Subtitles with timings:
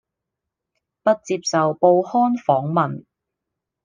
[1.03, 3.03] 不接受報刊訪問